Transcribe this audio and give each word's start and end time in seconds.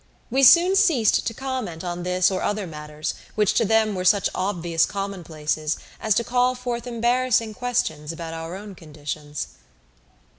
We 0.31 0.41
soon 0.41 0.75
ceased 0.75 1.27
to 1.27 1.33
comment 1.35 1.83
on 1.83 2.01
this 2.01 2.31
or 2.31 2.41
other 2.41 2.65
matters 2.65 3.13
which 3.35 3.53
to 3.53 3.65
them 3.65 3.93
were 3.93 4.03
such 4.03 4.29
obvious 4.33 4.87
commonplaces 4.87 5.77
as 5.99 6.15
to 6.15 6.23
call 6.23 6.55
forth 6.55 6.87
embarrassing 6.87 7.53
questions 7.53 8.11
about 8.11 8.33
our 8.33 8.55
own 8.55 8.73
conditions. 8.73 9.45